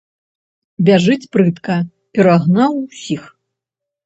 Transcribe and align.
Бяжыць 0.87 1.27
прытка, 1.35 1.75
перагнаў 2.19 2.71
усіх. 2.85 3.21